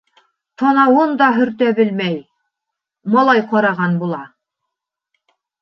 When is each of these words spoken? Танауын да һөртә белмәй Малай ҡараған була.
Танауын 0.61 1.11
да 1.19 1.27
һөртә 1.35 1.67
белмәй 1.81 2.17
Малай 3.17 3.47
ҡараған 3.53 3.97
була. 4.05 4.23